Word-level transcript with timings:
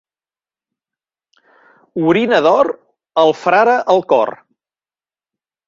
Orina 2.13 2.41
d'or, 2.47 2.71
el 3.25 3.37
frare 3.43 3.79
al 3.97 4.05
cor. 4.15 4.35